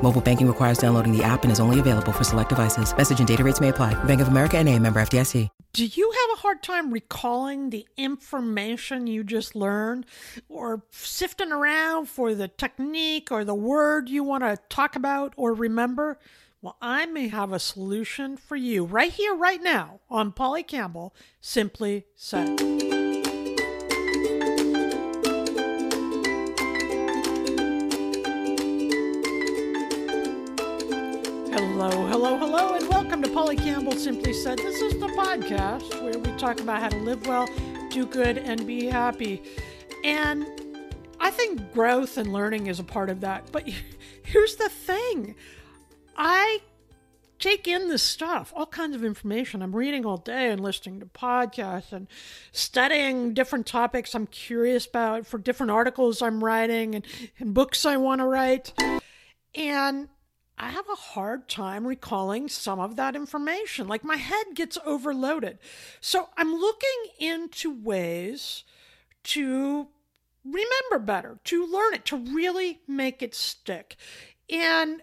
[0.00, 2.96] Mobile banking requires downloading the app and is only available for select devices.
[2.96, 3.94] Message and data rates may apply.
[4.04, 5.48] Bank of America and a member FDIC.
[5.72, 10.06] Do you have a hard time recalling the information you just learned
[10.48, 15.52] or sifting around for the technique or the word you want to talk about or
[15.52, 16.18] remember?
[16.62, 21.14] Well, I may have a solution for you right here, right now on Polly Campbell
[21.42, 22.85] Simply Said.
[31.58, 34.58] Hello, hello, hello, and welcome to Polly Campbell Simply Said.
[34.58, 37.48] This is the podcast where we talk about how to live well,
[37.88, 39.42] do good, and be happy.
[40.04, 40.46] And
[41.18, 43.50] I think growth and learning is a part of that.
[43.52, 43.66] But
[44.22, 45.34] here's the thing
[46.14, 46.60] I
[47.38, 49.62] take in this stuff, all kinds of information.
[49.62, 52.06] I'm reading all day and listening to podcasts and
[52.52, 57.06] studying different topics I'm curious about for different articles I'm writing and,
[57.38, 58.74] and books I want to write.
[59.54, 60.10] And
[60.58, 63.88] I have a hard time recalling some of that information.
[63.88, 65.58] Like my head gets overloaded.
[66.00, 68.64] So I'm looking into ways
[69.24, 69.88] to
[70.44, 73.96] remember better, to learn it, to really make it stick.
[74.48, 75.02] And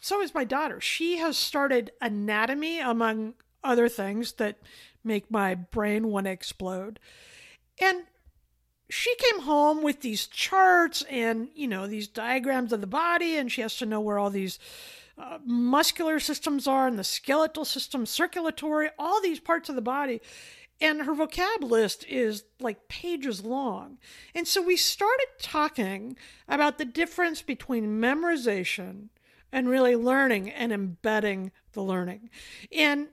[0.00, 0.80] so is my daughter.
[0.80, 4.58] She has started anatomy, among other things that
[5.04, 6.98] make my brain want to explode.
[7.80, 8.04] And
[8.92, 13.50] she came home with these charts and, you know, these diagrams of the body, and
[13.50, 14.58] she has to know where all these
[15.16, 20.20] uh, muscular systems are and the skeletal system, circulatory, all these parts of the body.
[20.78, 23.96] And her vocab list is like pages long.
[24.34, 26.14] And so we started talking
[26.46, 29.08] about the difference between memorization
[29.50, 32.28] and really learning and embedding the learning.
[32.70, 33.08] And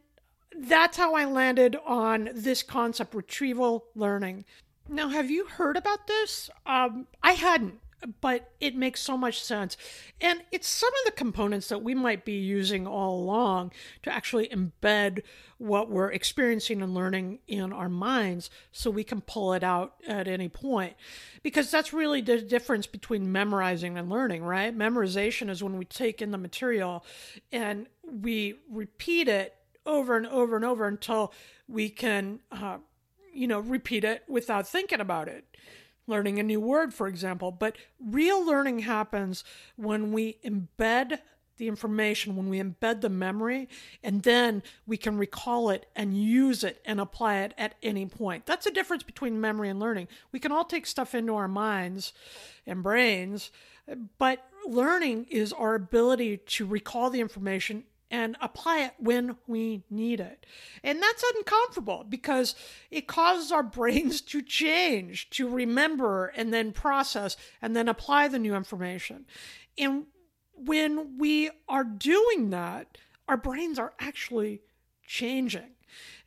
[0.57, 4.44] that's how I landed on this concept retrieval learning.
[4.90, 6.50] Now, have you heard about this?
[6.66, 7.76] Um, I hadn't,
[8.22, 9.78] but it makes so much sense.
[10.20, 14.48] And it's some of the components that we might be using all along to actually
[14.48, 15.22] embed
[15.60, 20.28] what we're experiencing and learning in our minds so we can pull it out at
[20.28, 20.96] any point.
[21.44, 24.76] Because that's really the difference between memorizing and learning, right?
[24.76, 27.06] Memorization is when we take in the material
[27.52, 31.32] and we repeat it over and over and over until
[31.68, 32.78] we can, uh,
[33.34, 35.45] you know, repeat it without thinking about it
[36.09, 37.51] learning a new word, for example.
[37.51, 39.44] But real learning happens
[39.75, 41.19] when we embed
[41.57, 43.69] the information, when we embed the memory,
[44.01, 48.45] and then we can recall it and use it and apply it at any point.
[48.45, 50.07] That's the difference between memory and learning.
[50.31, 52.13] We can all take stuff into our minds
[52.66, 53.51] and brains,
[54.17, 60.20] but learning is our ability to recall the information and apply it when we need
[60.20, 60.46] it.
[60.84, 62.56] And that's uncomfortable because
[62.90, 68.40] it causes our brains to change, to remember and then process and then apply the
[68.40, 69.25] new information.
[69.78, 70.06] And
[70.56, 72.97] when we are doing that,
[73.28, 74.62] our brains are actually
[75.06, 75.72] changing.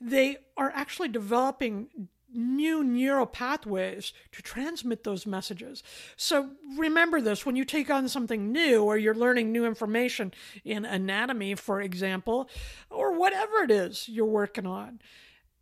[0.01, 1.89] They are actually developing
[2.35, 5.83] new neural pathways to transmit those messages.
[6.17, 10.33] So remember this when you take on something new or you're learning new information
[10.65, 12.49] in anatomy, for example,
[12.91, 15.01] or whatever it is you're working on.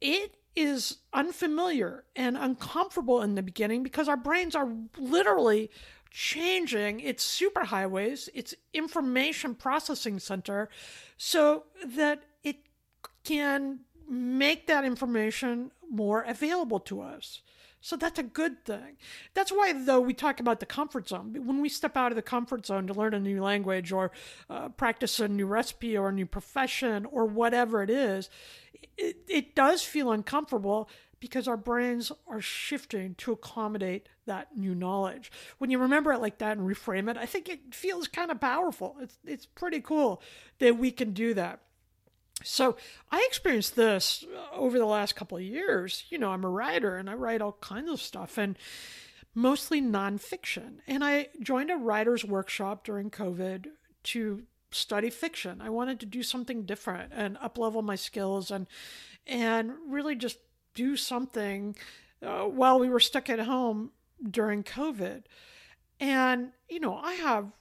[0.01, 5.71] It is unfamiliar and uncomfortable in the beginning because our brains are literally
[6.11, 10.69] changing its superhighways, its information processing center,
[11.17, 12.57] so that it
[13.25, 17.43] can make that information more available to us.
[17.83, 18.99] So that's a good thing.
[19.33, 21.35] That's why, though, we talk about the comfort zone.
[21.47, 24.11] When we step out of the comfort zone to learn a new language or
[24.51, 28.29] uh, practice a new recipe or a new profession or whatever it is,
[28.99, 30.91] it, it does feel uncomfortable
[31.21, 35.31] because our brains are shifting to accommodate that new knowledge.
[35.59, 38.41] When you remember it like that and reframe it, I think it feels kind of
[38.41, 38.97] powerful.
[39.01, 40.23] It's, it's pretty cool
[40.59, 41.61] that we can do that.
[42.43, 42.77] So
[43.11, 46.05] I experienced this over the last couple of years.
[46.09, 48.57] You know, I'm a writer and I write all kinds of stuff and
[49.35, 50.79] mostly nonfiction.
[50.87, 53.67] And I joined a writer's workshop during COVID
[54.05, 55.61] to study fiction.
[55.61, 58.67] I wanted to do something different and uplevel my skills and
[59.27, 60.39] and really just
[60.75, 61.77] do something
[62.23, 63.91] uh, while we were stuck at home
[64.29, 65.25] during COVID.
[65.99, 67.53] And you know, I have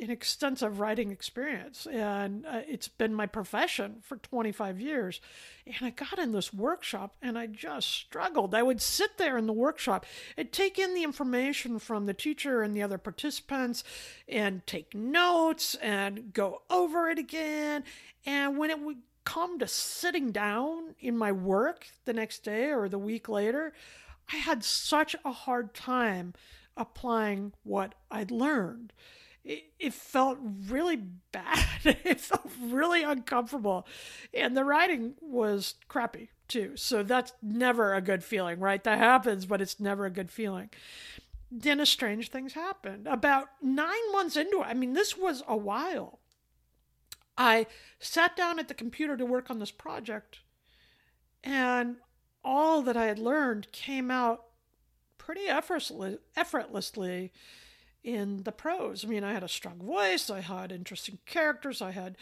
[0.00, 5.20] an extensive writing experience and uh, it's been my profession for 25 years.
[5.66, 8.54] And i got in this workshop and i just struggled.
[8.54, 10.06] I would sit there in the workshop
[10.36, 13.84] and take in the information from the teacher and the other participants
[14.28, 17.84] and take notes and go over it again.
[18.24, 22.88] And when it would come to sitting down in my work the next day or
[22.88, 23.72] the week later
[24.32, 26.32] i had such a hard time
[26.76, 28.92] applying what i'd learned
[29.44, 30.38] it, it felt
[30.68, 30.96] really
[31.32, 31.68] bad.
[31.84, 33.86] it felt really uncomfortable.
[34.34, 36.76] And the writing was crappy too.
[36.76, 38.82] So that's never a good feeling, right?
[38.84, 40.70] That happens, but it's never a good feeling.
[41.50, 43.06] Then a strange things happened.
[43.06, 46.20] About nine months into it, I mean, this was a while.
[47.36, 47.66] I
[47.98, 50.40] sat down at the computer to work on this project,
[51.42, 51.96] and
[52.44, 54.44] all that I had learned came out
[55.16, 57.32] pretty effortlessly, effortlessly
[58.02, 59.04] in the prose.
[59.04, 62.16] I mean, I had a strong voice, I had interesting characters, I had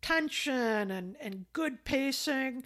[0.00, 2.64] tension and, and good pacing,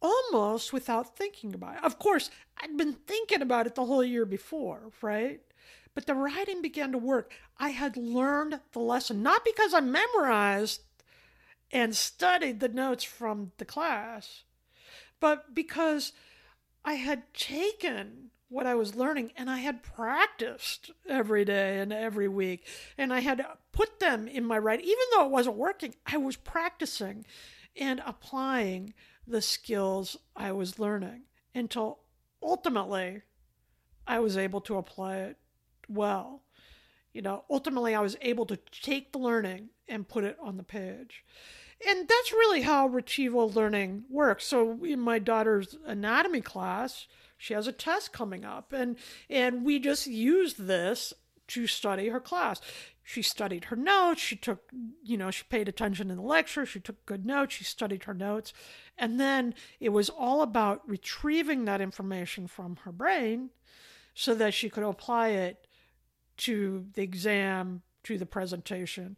[0.00, 1.84] almost without thinking about it.
[1.84, 5.40] Of course, I'd been thinking about it the whole year before, right?
[5.94, 7.34] But the writing began to work.
[7.58, 10.82] I had learned the lesson, not because I memorized
[11.70, 14.44] and studied the notes from the class,
[15.20, 16.12] but because
[16.84, 22.28] I had taken what I was learning, and I had practiced every day and every
[22.28, 22.66] week,
[22.96, 24.86] and I had put them in my writing.
[24.86, 27.26] Even though it wasn't working, I was practicing
[27.76, 28.94] and applying
[29.26, 31.22] the skills I was learning
[31.54, 32.00] until
[32.42, 33.22] ultimately
[34.06, 35.36] I was able to apply it
[35.88, 36.42] well.
[37.12, 40.62] You know, ultimately, I was able to take the learning and put it on the
[40.62, 41.24] page.
[41.86, 44.44] And that's really how retrieval learning works.
[44.46, 47.06] So, in my daughter's anatomy class,
[47.38, 48.96] she has a test coming up and
[49.30, 51.14] and we just used this
[51.46, 52.60] to study her class.
[53.02, 54.70] She studied her notes she took
[55.02, 58.12] you know she paid attention in the lecture she took good notes she studied her
[58.12, 58.52] notes
[58.98, 63.48] and then it was all about retrieving that information from her brain
[64.12, 65.66] so that she could apply it
[66.36, 69.16] to the exam to the presentation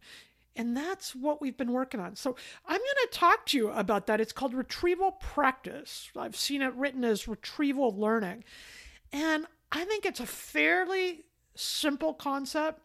[0.55, 2.15] and that's what we've been working on.
[2.15, 4.19] So I'm going to talk to you about that.
[4.19, 6.09] It's called retrieval practice.
[6.17, 8.43] I've seen it written as retrieval learning.
[9.13, 11.25] And I think it's a fairly
[11.55, 12.81] simple concept.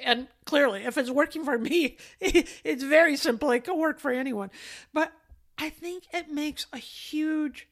[0.00, 3.50] And clearly, if it's working for me, it's very simple.
[3.50, 4.50] It could work for anyone.
[4.94, 5.12] But
[5.58, 7.68] I think it makes a huge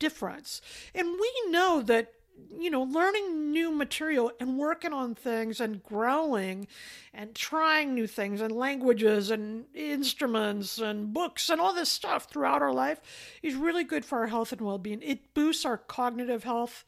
[0.00, 0.60] difference.
[0.94, 2.12] And we know that
[2.58, 6.66] you know, learning new material and working on things and growing
[7.12, 12.62] and trying new things and languages and instruments and books and all this stuff throughout
[12.62, 13.00] our life
[13.42, 15.02] is really good for our health and well being.
[15.02, 16.84] It boosts our cognitive health,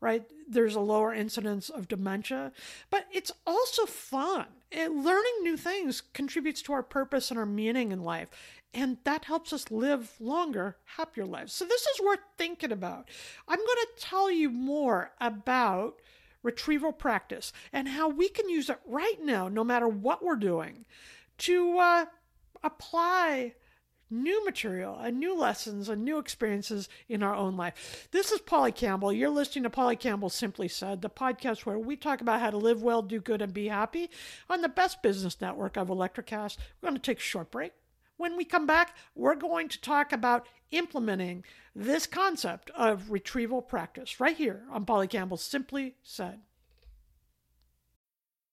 [0.00, 0.22] right?
[0.48, 2.52] There's a lower incidence of dementia,
[2.90, 4.46] but it's also fun.
[4.70, 8.30] It, learning new things contributes to our purpose and our meaning in life
[8.76, 11.54] and that helps us live longer, happier lives.
[11.54, 13.08] So, this is worth thinking about.
[13.48, 16.00] I'm going to tell you more about
[16.42, 20.84] retrieval practice and how we can use it right now, no matter what we're doing,
[21.38, 22.04] to uh,
[22.62, 23.54] apply
[24.10, 28.08] new material and new lessons and new experiences in our own life.
[28.12, 29.12] This is Polly Campbell.
[29.12, 32.56] You're listening to Polly Campbell Simply Said, the podcast where we talk about how to
[32.56, 34.10] live well, do good, and be happy
[34.48, 36.56] on the best business network of Electricast.
[36.80, 37.72] We're going to take a short break.
[38.16, 41.44] When we come back, we're going to talk about implementing
[41.74, 46.40] this concept of retrieval practice right here on Polly Campbell Simply Said.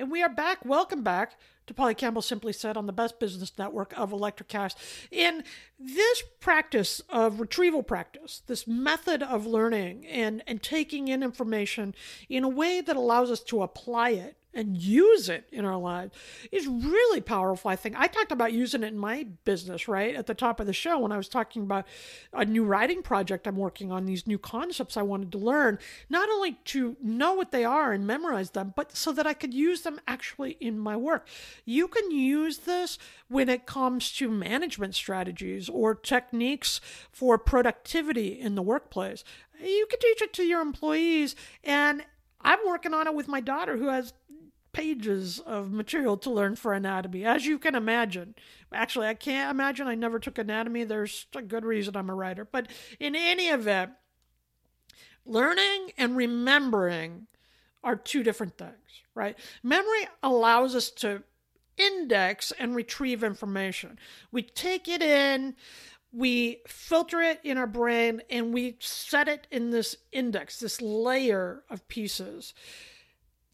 [0.00, 0.64] And we are back.
[0.64, 1.34] Welcome back
[1.66, 4.76] to Polly Campbell Simply Said on the best business network of Electricast.
[5.10, 5.44] In
[5.78, 11.94] this practice of retrieval practice, this method of learning and, and taking in information
[12.30, 16.14] in a way that allows us to apply it and use it in our lives
[16.50, 17.70] is really powerful.
[17.70, 20.14] I think I talked about using it in my business, right?
[20.14, 21.86] At the top of the show, when I was talking about
[22.32, 25.78] a new writing project I'm working on, these new concepts I wanted to learn,
[26.08, 29.54] not only to know what they are and memorize them, but so that I could
[29.54, 31.28] use them actually in my work.
[31.64, 36.80] You can use this when it comes to management strategies or techniques
[37.12, 39.24] for productivity in the workplace.
[39.62, 42.04] You can teach it to your employees and
[42.42, 44.12] I'm working on it with my daughter who has
[44.72, 48.34] pages of material to learn for anatomy, as you can imagine.
[48.72, 49.86] Actually, I can't imagine.
[49.86, 50.84] I never took anatomy.
[50.84, 52.44] There's a good reason I'm a writer.
[52.44, 53.92] But in any event,
[55.24, 57.26] learning and remembering
[57.82, 59.38] are two different things, right?
[59.62, 61.22] Memory allows us to
[61.76, 63.98] index and retrieve information.
[64.30, 65.56] We take it in,
[66.12, 71.64] we filter it in our brain, and we set it in this index, this layer
[71.70, 72.52] of pieces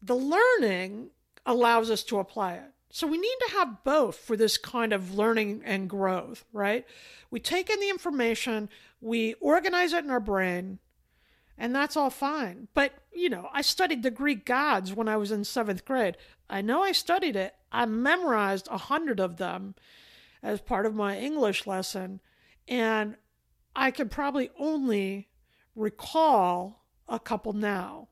[0.01, 1.09] the learning
[1.45, 2.71] allows us to apply it.
[2.89, 6.85] So we need to have both for this kind of learning and growth, right?
[7.29, 8.69] We take in the information,
[9.01, 10.79] we organize it in our brain,
[11.57, 12.67] and that's all fine.
[12.73, 16.17] But, you know, I studied the Greek gods when I was in seventh grade.
[16.49, 17.55] I know I studied it.
[17.71, 19.75] I memorized a hundred of them
[20.41, 22.21] as part of my English lesson,
[22.67, 23.17] and
[23.75, 25.27] I can probably only
[25.75, 28.07] recall a couple now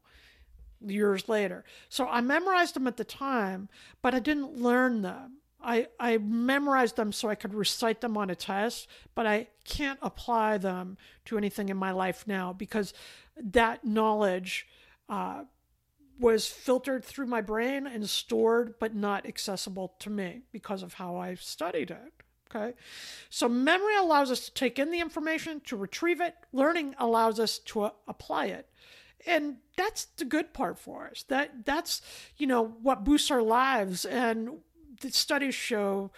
[0.90, 1.64] years later.
[1.90, 3.70] So I memorized them at the time,
[4.02, 5.38] but I didn't learn them.
[5.62, 9.98] I, I memorized them so I could recite them on a test, but I can't
[10.02, 12.94] apply them to anything in my life now because
[13.36, 14.68] that knowledge
[15.10, 15.46] uh,
[16.20, 21.18] was filtered through my brain and stored, but not accessible to me because of how
[21.18, 22.14] I studied it.
[22.54, 22.76] Okay.
[23.32, 26.36] So memory allows us to take in the information, to retrieve it.
[26.54, 28.70] Learning allows us to uh, apply it
[29.26, 31.24] and that's the good part for us.
[31.28, 32.02] That that's
[32.38, 34.06] you know what boosts our lives.
[34.06, 34.60] And
[35.02, 36.12] the studies show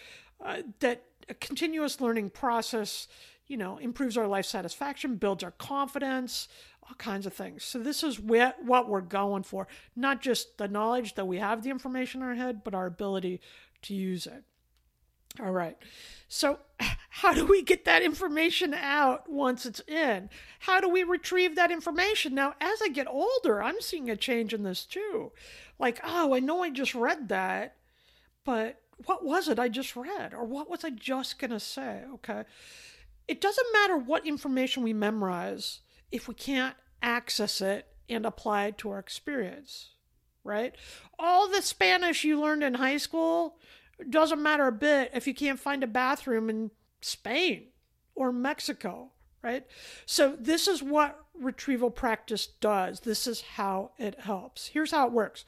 [0.43, 3.07] uh, that a continuous learning process
[3.47, 6.47] you know improves our life satisfaction builds our confidence
[6.83, 7.65] all kinds of things.
[7.65, 9.67] So this is what we're going for.
[9.93, 13.41] Not just the knowledge that we have the information in our head but our ability
[13.83, 14.43] to use it
[15.39, 15.77] all right
[16.27, 16.59] so
[17.09, 20.29] how do we get that information out once it's in?
[20.59, 22.35] How do we retrieve that information?
[22.35, 25.31] Now, as I get older, I'm seeing a change in this too.
[25.79, 27.77] Like, oh, I know I just read that,
[28.43, 30.33] but what was it I just read?
[30.33, 32.03] Or what was I just going to say?
[32.15, 32.43] Okay.
[33.27, 35.81] It doesn't matter what information we memorize
[36.11, 39.89] if we can't access it and apply it to our experience,
[40.43, 40.73] right?
[41.19, 43.57] All the Spanish you learned in high school
[44.09, 47.67] doesn't matter a bit if you can't find a bathroom in Spain
[48.15, 49.11] or Mexico,
[49.41, 49.65] right?
[50.05, 53.01] So, this is what retrieval practice does.
[53.01, 54.67] This is how it helps.
[54.67, 55.45] Here's how it works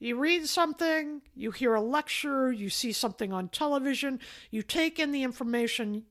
[0.00, 4.18] you read something, you hear a lecture, you see something on television,
[4.50, 6.04] you take in the information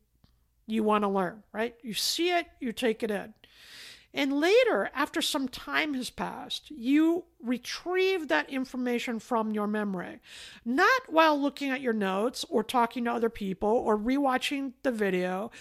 [0.68, 1.76] you want to learn, right?
[1.82, 3.34] You see it, you take it in.
[4.20, 10.20] And later, after some time has passed, you retrieve that information from your memory.
[10.66, 15.52] Not while looking at your notes or talking to other people or rewatching the video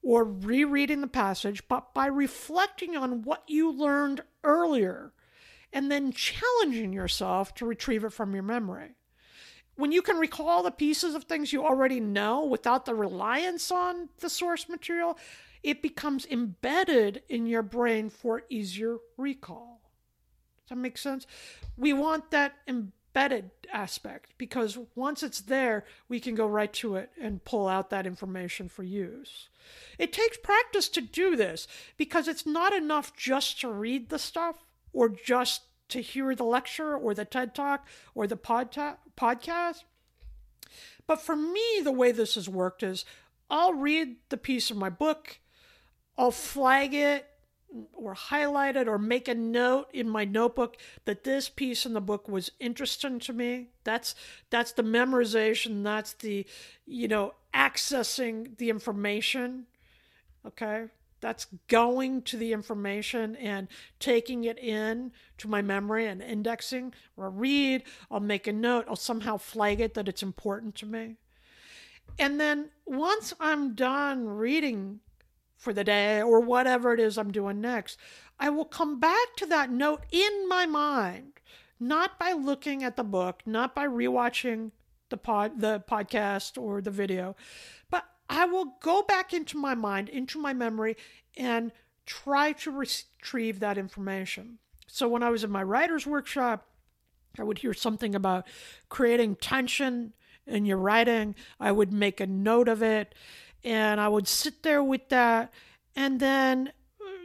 [0.00, 5.12] or rereading the passage, but by reflecting on what you learned earlier
[5.72, 8.94] and then challenging yourself to retrieve it from your memory.
[9.74, 14.08] When you can recall the pieces of things you already know without the reliance on
[14.20, 15.18] the source material,
[15.64, 19.80] it becomes embedded in your brain for easier recall.
[20.62, 21.26] Does that make sense?
[21.76, 27.10] We want that embedded aspect because once it's there, we can go right to it
[27.20, 29.48] and pull out that information for use.
[29.98, 31.66] It takes practice to do this
[31.96, 36.94] because it's not enough just to read the stuff or just to hear the lecture
[36.94, 39.84] or the TED Talk or the podta- podcast.
[41.06, 43.06] But for me, the way this has worked is
[43.48, 45.38] I'll read the piece of my book
[46.16, 47.26] I'll flag it
[47.92, 52.00] or highlight it or make a note in my notebook that this piece in the
[52.00, 53.68] book was interesting to me.
[53.82, 54.14] That's
[54.50, 56.46] that's the memorization, that's the
[56.86, 59.66] you know, accessing the information.
[60.46, 60.86] Okay?
[61.20, 63.68] That's going to the information and
[63.98, 67.84] taking it in to my memory and indexing or read.
[68.10, 68.84] I'll make a note.
[68.88, 71.16] I'll somehow flag it that it's important to me.
[72.18, 75.00] And then once I'm done reading
[75.56, 77.98] for the day or whatever it is I'm doing next,
[78.38, 81.40] I will come back to that note in my mind,
[81.78, 84.72] not by looking at the book, not by rewatching
[85.10, 87.36] the pod the podcast or the video,
[87.90, 90.96] but I will go back into my mind, into my memory
[91.36, 91.72] and
[92.06, 94.58] try to retrieve that information.
[94.86, 96.66] So when I was in my writer's workshop,
[97.38, 98.46] I would hear something about
[98.88, 100.12] creating tension
[100.46, 101.34] in your writing.
[101.58, 103.14] I would make a note of it
[103.64, 105.52] and I would sit there with that.
[105.96, 106.72] And then,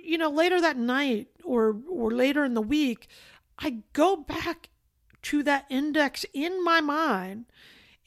[0.04, 3.08] you know, later that night or, or later in the week,
[3.58, 4.70] I go back
[5.24, 7.46] to that index in my mind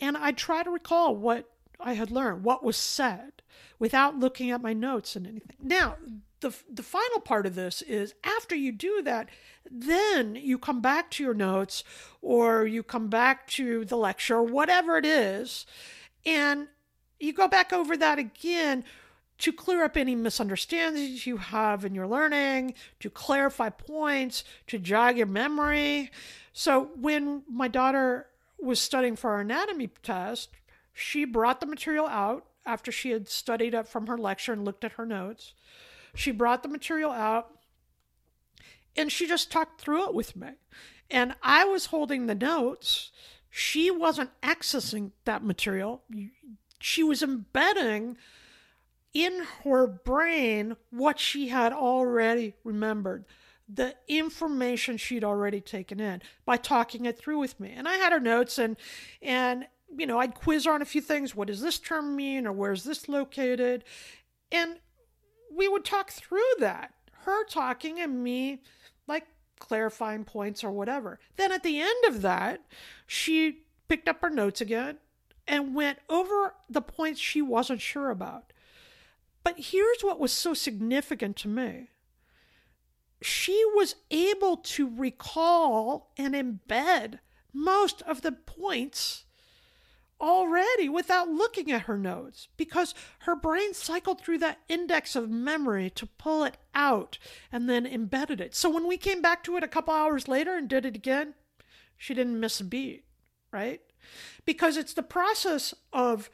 [0.01, 3.43] and I try to recall what I had learned, what was said,
[3.79, 5.57] without looking at my notes and anything.
[5.63, 5.97] Now,
[6.41, 9.29] the, the final part of this is after you do that,
[9.71, 11.85] then you come back to your notes
[12.21, 15.67] or you come back to the lecture whatever it is,
[16.27, 16.69] and
[17.23, 18.85] you go back over that again
[19.39, 25.17] to clear up any misunderstandings you have in your learning, to clarify points, to jog
[25.17, 26.11] your memory.
[26.53, 28.27] So when my daughter
[28.61, 30.51] was studying for her anatomy test,
[30.93, 34.85] she brought the material out after she had studied it from her lecture and looked
[34.85, 35.55] at her notes.
[36.15, 37.59] She brought the material out
[38.97, 40.51] and she just talked through it with me.
[41.11, 43.11] And I was holding the notes.
[43.51, 46.03] She wasn't accessing that material.
[46.83, 48.17] She was embedding
[49.15, 53.25] in her brain what she had already remembered,
[53.69, 57.73] the information she'd already taken in by talking it through with me.
[57.77, 58.77] And I had her notes and
[59.21, 61.37] and you know, I'd quiz her on a few things.
[61.37, 63.85] What does this term mean or where's this located?
[64.51, 64.81] And
[65.55, 66.95] we would talk through that.
[67.25, 68.63] Her talking and me
[69.07, 69.27] like
[69.61, 71.21] clarifying points or whatever.
[71.37, 72.63] Then at the end of that,
[73.07, 74.99] she picked up her notes again
[75.47, 78.53] and went over the points she wasn't sure about.
[79.45, 81.89] But here's what was so significant to me
[83.21, 87.21] she was able to recall and embed
[87.53, 89.25] most of the points
[90.21, 95.91] already without looking at her notes because her brain cycled through that index of memory
[95.91, 97.19] to pull it out
[97.51, 98.55] and then embedded it.
[98.55, 101.35] So when we came back to it a couple hours later and did it again,
[101.97, 103.05] she didn't miss a beat,
[103.53, 103.81] right?
[104.45, 106.31] Because it's the process of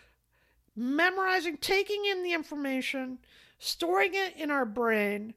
[0.74, 3.18] memorizing, taking in the information,
[3.58, 5.34] storing it in our brain,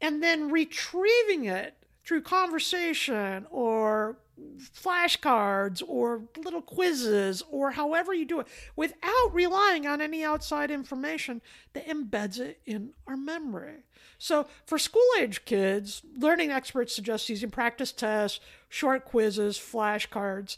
[0.00, 4.18] and then retrieving it through conversation or
[4.60, 11.40] flashcards or little quizzes or however you do it without relying on any outside information
[11.72, 13.84] that embeds it in our memory.
[14.18, 20.56] So, for school age kids, learning experts suggest using practice tests, short quizzes, flashcards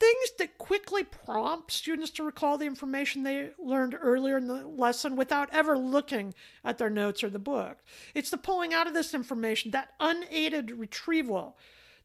[0.00, 5.14] things that quickly prompt students to recall the information they learned earlier in the lesson
[5.14, 6.34] without ever looking
[6.64, 7.78] at their notes or the book.
[8.14, 11.58] It's the pulling out of this information, that unaided retrieval,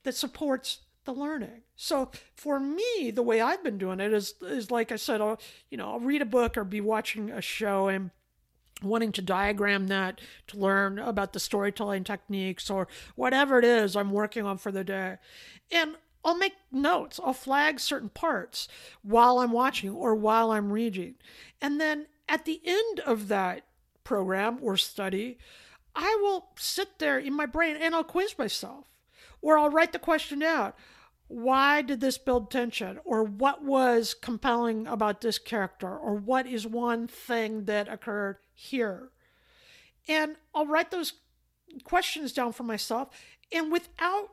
[0.04, 1.62] that supports the learning.
[1.76, 5.40] So for me, the way I've been doing it is is like I said, I'll,
[5.70, 8.12] you know, I'll read a book or be watching a show and
[8.84, 14.12] wanting to diagram that to learn about the storytelling techniques or whatever it is I'm
[14.12, 15.18] working on for the day.
[15.72, 17.20] And I'll make notes.
[17.24, 18.68] I'll flag certain parts
[19.04, 21.16] while I'm watching or while I'm reading.
[21.62, 23.64] And then at the end of that
[24.04, 25.38] program or study,
[25.96, 28.86] I will sit there in my brain and I'll quiz myself
[29.42, 30.76] or I'll write the question out.
[31.28, 33.00] Why did this build tension?
[33.04, 35.96] Or what was compelling about this character?
[35.96, 39.10] Or what is one thing that occurred here?
[40.08, 41.14] And I'll write those
[41.84, 43.10] questions down for myself.
[43.52, 44.30] And without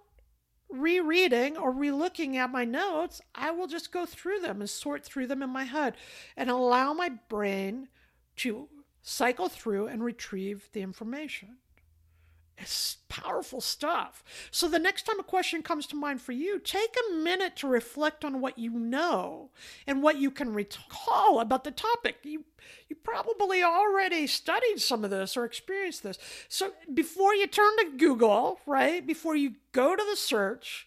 [0.73, 5.27] rereading or relooking at my notes, I will just go through them and sort through
[5.27, 5.97] them in my head
[6.37, 7.89] and allow my brain
[8.37, 8.69] to
[9.03, 11.57] cycle through and retrieve the information.
[12.59, 14.23] It's powerful stuff.
[14.51, 17.67] So the next time a question comes to mind for you, take a minute to
[17.67, 19.51] reflect on what you know
[19.87, 22.19] and what you can recall about the topic.
[22.23, 22.45] You
[22.89, 26.19] you probably already studied some of this or experienced this.
[26.49, 29.05] So before you turn to Google, right?
[29.05, 30.87] Before you go to the search,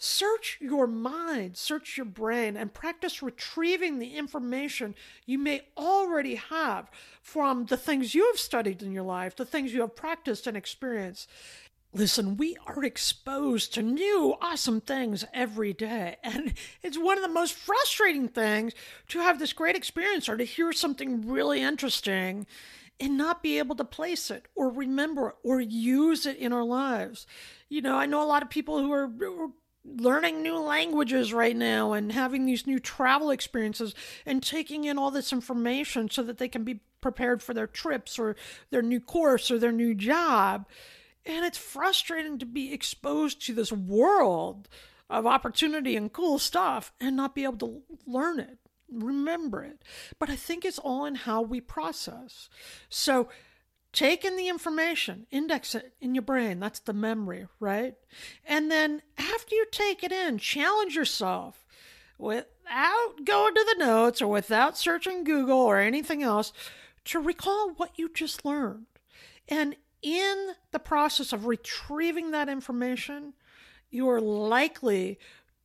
[0.00, 4.94] Search your mind, search your brain, and practice retrieving the information
[5.26, 6.88] you may already have
[7.20, 10.56] from the things you have studied in your life, the things you have practiced and
[10.56, 11.28] experienced.
[11.92, 16.16] Listen, we are exposed to new awesome things every day.
[16.22, 18.74] And it's one of the most frustrating things
[19.08, 22.46] to have this great experience or to hear something really interesting
[23.00, 26.64] and not be able to place it or remember it or use it in our
[26.64, 27.26] lives.
[27.68, 29.08] You know, I know a lot of people who are
[29.84, 33.94] learning new languages right now and having these new travel experiences
[34.26, 38.18] and taking in all this information so that they can be prepared for their trips
[38.18, 38.36] or
[38.70, 40.66] their new course or their new job.
[41.24, 44.68] And it's frustrating to be exposed to this world
[45.10, 48.58] of opportunity and cool stuff and not be able to learn it,
[48.90, 49.82] remember it.
[50.18, 52.48] But I think it's all in how we process.
[52.88, 53.28] So,
[53.92, 56.60] take in the information, index it in your brain.
[56.60, 57.94] That's the memory, right?
[58.46, 61.66] And then after you take it in, challenge yourself
[62.18, 66.52] without going to the notes or without searching Google or anything else
[67.04, 68.86] to recall what you just learned.
[69.48, 73.34] And in the process of retrieving that information,
[73.90, 75.18] you are likely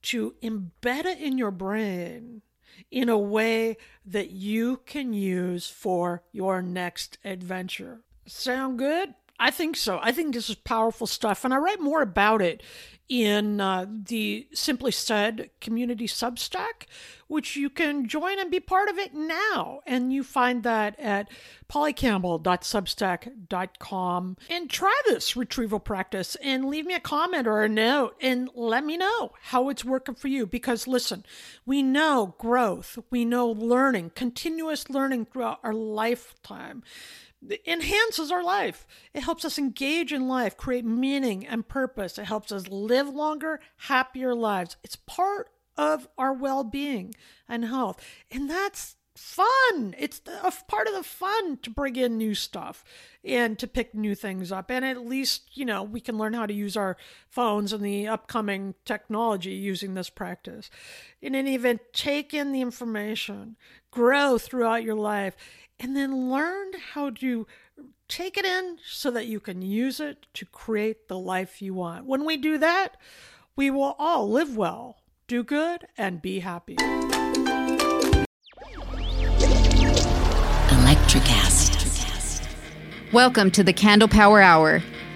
[0.04, 2.42] to embed it in your brain
[2.90, 8.02] in a way that you can use for your next adventure.
[8.26, 9.14] Sound good?
[9.40, 10.00] I think so.
[10.02, 11.44] I think this is powerful stuff.
[11.44, 12.64] And I write more about it
[13.10, 16.86] in uh, the Simply Said community Substack,
[17.28, 19.82] which you can join and be part of it now.
[19.86, 21.30] And you find that at
[21.70, 24.38] pollycampbell.substack.com.
[24.50, 28.86] And try this retrieval practice and leave me a comment or a note and let
[28.86, 30.46] me know how it's working for you.
[30.46, 31.26] Because listen,
[31.66, 36.84] we know growth, we know learning, continuous learning throughout our lifetime
[37.66, 38.88] enhances our life.
[39.14, 42.18] It helps us engage in life, create meaning and purpose.
[42.18, 44.78] It helps us live longer, happier lives.
[44.84, 47.16] It's part of our well being
[47.48, 48.04] and health.
[48.32, 49.94] And that's fun.
[49.98, 52.84] It's a part of the fun to bring in new stuff
[53.24, 54.72] and to pick new things up.
[54.72, 56.98] And at least, you know, we can learn how to use our
[57.30, 60.70] phones and the upcoming technology using this practice.
[61.22, 63.56] In any event, take in the information,
[63.92, 65.36] grow throughout your life
[65.84, 67.46] and then learn how to
[68.08, 72.06] take it in so that you can use it to create the life you want.
[72.06, 72.96] When we do that,
[73.58, 76.78] we will all live well, do good, and be happy.
[80.70, 82.48] Electricast.
[83.12, 84.82] Welcome to the Candle Power Hour.